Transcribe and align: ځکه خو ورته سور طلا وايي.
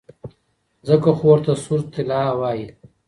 ځکه 0.87 1.09
خو 1.17 1.25
ورته 1.31 1.51
سور 1.63 1.79
طلا 1.93 2.21
وايي. 2.39 2.67